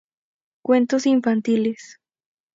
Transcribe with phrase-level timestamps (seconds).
[0.65, 1.99] Cuentos infantiles